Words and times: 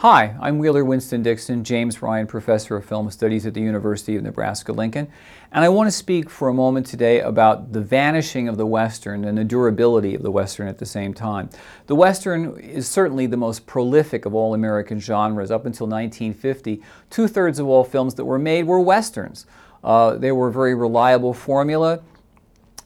Hi, 0.00 0.36
I'm 0.42 0.58
Wheeler 0.58 0.84
Winston 0.84 1.22
Dixon, 1.22 1.64
James 1.64 2.02
Ryan 2.02 2.26
Professor 2.26 2.76
of 2.76 2.84
Film 2.84 3.10
Studies 3.10 3.46
at 3.46 3.54
the 3.54 3.62
University 3.62 4.14
of 4.14 4.24
Nebraska-Lincoln, 4.24 5.08
and 5.52 5.64
I 5.64 5.70
want 5.70 5.86
to 5.86 5.90
speak 5.90 6.28
for 6.28 6.48
a 6.48 6.52
moment 6.52 6.86
today 6.86 7.20
about 7.20 7.72
the 7.72 7.80
vanishing 7.80 8.46
of 8.46 8.58
the 8.58 8.66
Western 8.66 9.24
and 9.24 9.38
the 9.38 9.44
durability 9.44 10.14
of 10.14 10.20
the 10.20 10.30
Western 10.30 10.68
at 10.68 10.76
the 10.76 10.84
same 10.84 11.14
time. 11.14 11.48
The 11.86 11.94
Western 11.94 12.60
is 12.60 12.86
certainly 12.86 13.26
the 13.26 13.38
most 13.38 13.66
prolific 13.66 14.26
of 14.26 14.34
all 14.34 14.52
American 14.52 15.00
genres. 15.00 15.50
Up 15.50 15.64
until 15.64 15.86
1950, 15.86 16.82
two-thirds 17.08 17.58
of 17.58 17.66
all 17.66 17.82
films 17.82 18.16
that 18.16 18.26
were 18.26 18.38
made 18.38 18.66
were 18.66 18.80
Westerns. 18.80 19.46
Uh, 19.82 20.16
they 20.16 20.30
were 20.30 20.48
a 20.48 20.52
very 20.52 20.74
reliable 20.74 21.32
formula. 21.32 22.02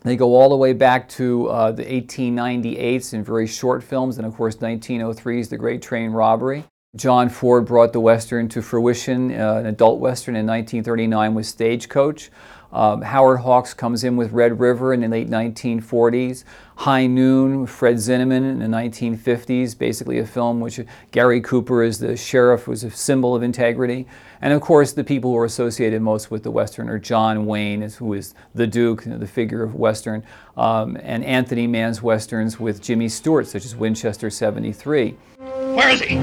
They 0.02 0.14
go 0.14 0.36
all 0.36 0.48
the 0.48 0.56
way 0.56 0.74
back 0.74 1.08
to 1.08 1.48
uh, 1.48 1.72
the 1.72 1.84
1898s 1.84 3.14
in 3.14 3.24
very 3.24 3.48
short 3.48 3.82
films, 3.82 4.16
and 4.16 4.24
of 4.24 4.36
course 4.36 4.58
1903's 4.58 5.48
The 5.48 5.58
Great 5.58 5.82
Train 5.82 6.12
Robbery. 6.12 6.66
John 6.96 7.28
Ford 7.28 7.66
brought 7.66 7.92
the 7.92 8.00
Western 8.00 8.48
to 8.48 8.60
fruition, 8.60 9.30
uh, 9.30 9.58
an 9.58 9.66
adult 9.66 10.00
Western 10.00 10.34
in 10.34 10.44
1939 10.44 11.34
with 11.34 11.46
Stagecoach. 11.46 12.30
Um, 12.72 13.02
Howard 13.02 13.40
Hawks 13.40 13.74
comes 13.74 14.04
in 14.04 14.16
with 14.16 14.32
Red 14.32 14.60
River 14.60 14.94
in 14.94 15.00
the 15.00 15.08
late 15.08 15.28
1940s. 15.28 16.44
High 16.76 17.06
Noon, 17.06 17.66
Fred 17.66 17.96
Zinnemann 17.96 18.48
in 18.48 18.58
the 18.60 18.66
1950s, 18.66 19.76
basically 19.76 20.18
a 20.18 20.26
film 20.26 20.60
which 20.60 20.80
Gary 21.10 21.40
Cooper 21.40 21.82
is 21.82 21.98
the 21.98 22.16
sheriff 22.16 22.66
was 22.66 22.84
a 22.84 22.90
symbol 22.90 23.34
of 23.34 23.42
integrity. 23.42 24.06
And 24.40 24.54
of 24.54 24.62
course, 24.62 24.92
the 24.92 25.04
people 25.04 25.32
who 25.32 25.36
are 25.36 25.44
associated 25.44 26.00
most 26.00 26.30
with 26.30 26.42
the 26.42 26.50
Western 26.50 26.88
are 26.88 26.98
John 26.98 27.44
Wayne, 27.44 27.82
who 27.82 28.14
is 28.14 28.34
the 28.54 28.66
Duke, 28.66 29.02
the 29.04 29.26
figure 29.26 29.62
of 29.62 29.74
Western, 29.74 30.22
um, 30.56 30.96
and 31.02 31.24
Anthony 31.24 31.66
Mann's 31.66 32.02
Westerns 32.02 32.58
with 32.58 32.80
Jimmy 32.80 33.08
Stewart, 33.08 33.46
such 33.46 33.64
as 33.64 33.76
Winchester 33.76 34.30
73. 34.30 35.16
Where 35.38 35.90
is 35.90 36.00
he? 36.00 36.16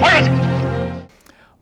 Where 0.00 0.22
is 0.22 0.26
he? 0.26 1.06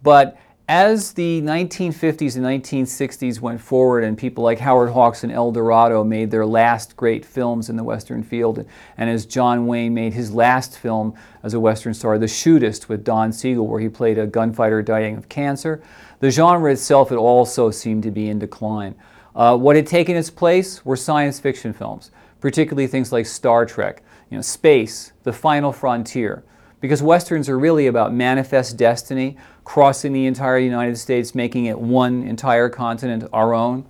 But 0.02 0.38
as 0.68 1.14
the 1.14 1.40
1950s 1.40 2.36
and 2.36 2.44
1960s 2.44 3.40
went 3.40 3.58
forward 3.58 4.04
and 4.04 4.18
people 4.18 4.44
like 4.44 4.58
Howard 4.58 4.90
Hawks 4.90 5.24
and 5.24 5.32
El 5.32 5.50
Dorado 5.50 6.04
made 6.04 6.30
their 6.30 6.44
last 6.44 6.94
great 6.94 7.24
films 7.24 7.70
in 7.70 7.76
the 7.76 7.82
Western 7.82 8.22
field, 8.22 8.66
and 8.98 9.08
as 9.08 9.24
John 9.24 9.66
Wayne 9.66 9.94
made 9.94 10.12
his 10.12 10.30
last 10.30 10.78
film 10.78 11.14
as 11.42 11.54
a 11.54 11.60
Western 11.60 11.94
star, 11.94 12.18
The 12.18 12.26
Shootist 12.26 12.86
with 12.86 13.02
Don 13.02 13.32
Siegel, 13.32 13.66
where 13.66 13.80
he 13.80 13.88
played 13.88 14.18
a 14.18 14.26
gunfighter 14.26 14.82
dying 14.82 15.16
of 15.16 15.30
cancer, 15.30 15.82
the 16.20 16.30
genre 16.30 16.70
itself 16.70 17.08
had 17.08 17.16
also 17.16 17.70
seemed 17.70 18.02
to 18.02 18.10
be 18.10 18.28
in 18.28 18.38
decline. 18.38 18.94
Uh, 19.34 19.56
what 19.56 19.74
had 19.74 19.86
taken 19.86 20.16
its 20.16 20.28
place 20.28 20.84
were 20.84 20.96
science 20.96 21.40
fiction 21.40 21.72
films, 21.72 22.10
particularly 22.40 22.86
things 22.86 23.10
like 23.10 23.24
Star 23.24 23.64
Trek, 23.64 24.02
you 24.28 24.36
know, 24.36 24.42
space, 24.42 25.12
the 25.22 25.32
final 25.32 25.72
frontier 25.72 26.44
because 26.80 27.02
Westerns 27.02 27.48
are 27.48 27.58
really 27.58 27.86
about 27.86 28.12
manifest 28.12 28.76
destiny, 28.76 29.36
crossing 29.64 30.12
the 30.12 30.26
entire 30.26 30.58
United 30.58 30.96
States, 30.96 31.34
making 31.34 31.66
it 31.66 31.78
one 31.78 32.22
entire 32.22 32.68
continent 32.68 33.24
our 33.32 33.54
own. 33.54 33.84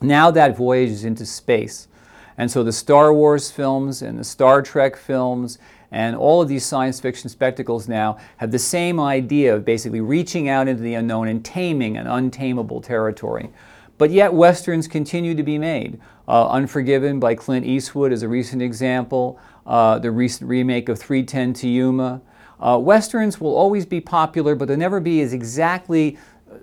Now 0.00 0.30
that 0.30 0.56
voyage 0.56 0.90
is 0.90 1.04
into 1.04 1.26
space. 1.26 1.88
And 2.36 2.50
so 2.50 2.62
the 2.62 2.72
Star 2.72 3.12
Wars 3.12 3.50
films 3.50 4.00
and 4.00 4.18
the 4.18 4.24
Star 4.24 4.62
Trek 4.62 4.96
films 4.96 5.58
and 5.90 6.14
all 6.14 6.42
of 6.42 6.48
these 6.48 6.64
science 6.64 7.00
fiction 7.00 7.28
spectacles 7.28 7.88
now 7.88 8.18
have 8.36 8.52
the 8.52 8.58
same 8.58 9.00
idea 9.00 9.54
of 9.54 9.64
basically 9.64 10.00
reaching 10.00 10.48
out 10.48 10.68
into 10.68 10.82
the 10.82 10.94
unknown 10.94 11.28
and 11.28 11.44
taming 11.44 11.96
an 11.96 12.06
untamable 12.06 12.80
territory. 12.80 13.50
But 13.98 14.10
yet 14.10 14.32
Westerns 14.32 14.86
continue 14.88 15.34
to 15.34 15.42
be 15.42 15.58
made. 15.58 16.00
Uh, 16.26 16.48
Unforgiven 16.48 17.18
by 17.18 17.34
Clint 17.34 17.66
Eastwood 17.66 18.12
is 18.12 18.22
a 18.22 18.28
recent 18.28 18.62
example. 18.62 19.38
Uh, 19.66 19.98
the 19.98 20.10
recent 20.10 20.48
remake 20.48 20.88
of 20.88 20.98
310 20.98 21.52
to 21.54 21.68
Yuma. 21.68 22.22
Uh, 22.60 22.78
Westerns 22.80 23.40
will 23.40 23.54
always 23.54 23.84
be 23.84 24.00
popular, 24.00 24.54
but 24.54 24.68
they'll 24.68 24.76
never 24.76 25.00
be 25.00 25.20
as 25.20 25.32
exactly 25.32 26.16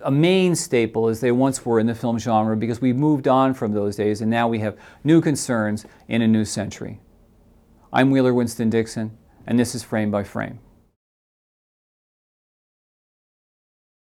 a 0.03 0.11
main 0.11 0.55
staple 0.55 1.07
as 1.07 1.19
they 1.19 1.31
once 1.31 1.65
were 1.65 1.79
in 1.79 1.87
the 1.87 1.95
film 1.95 2.17
genre 2.17 2.55
because 2.57 2.81
we've 2.81 2.95
moved 2.95 3.27
on 3.27 3.53
from 3.53 3.73
those 3.73 3.95
days 3.95 4.21
and 4.21 4.29
now 4.31 4.47
we 4.47 4.59
have 4.59 4.77
new 5.03 5.21
concerns 5.21 5.85
in 6.07 6.21
a 6.21 6.27
new 6.27 6.45
century. 6.45 6.99
I'm 7.93 8.11
Wheeler 8.11 8.33
Winston 8.33 8.69
Dixon, 8.69 9.17
and 9.45 9.59
this 9.59 9.75
is 9.75 9.83
Frame 9.83 10.11
by 10.11 10.23
Frame. 10.23 10.59